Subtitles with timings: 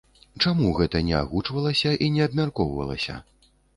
[0.43, 3.19] Чаму гэта не агучвалася і не абмяркоўвалася?